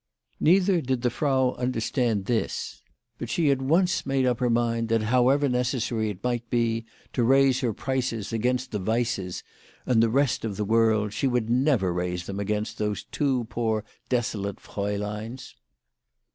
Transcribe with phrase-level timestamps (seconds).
[0.39, 2.81] Neither did the Frau understand this;
[3.19, 6.65] but she at once made up her mind that, however necessary it might be 88
[6.65, 7.13] WHY FRAU FROHMANN RAISED HER PRICES.
[7.13, 7.85] to raise her
[8.27, 9.43] prices against the Weisses
[9.85, 13.85] and the rest of the world, she would never raise them against those two poor
[14.09, 15.53] desolate frauleins.